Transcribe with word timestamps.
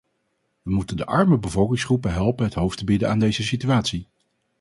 Wij 0.61 0.73
moeten 0.73 0.97
de 0.97 1.05
arme 1.05 1.37
bevolkingsgroepen 1.37 2.13
helpen 2.13 2.45
het 2.45 2.53
hoofd 2.53 2.77
te 2.77 2.83
bieden 2.85 3.09
aan 3.09 3.19
deze 3.19 3.43
situatie. 3.43 4.07